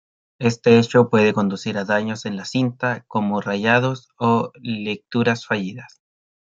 [0.39, 6.01] Este hecho puede conducir a daños en la cinta, como rayados o lecturas fallidas.